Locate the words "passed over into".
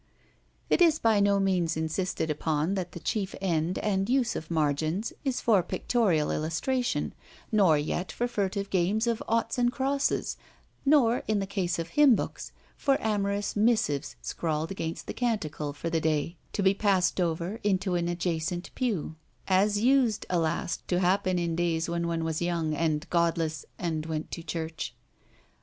16.73-17.93